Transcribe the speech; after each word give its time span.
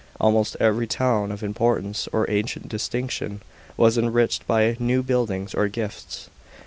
Almost 0.19 0.57
every 0.59 0.87
town 0.87 1.31
ot 1.31 1.43
importance 1.43 2.09
or 2.11 2.27
ancient 2.27 2.67
dis 2.67 2.89
tinction 2.89 3.41
was 3.77 3.99
enriched 3.99 4.47
by 4.47 4.75
new 4.79 5.03
buildings 5.03 5.53
or 5.53 5.67
gifts. 5.67 6.27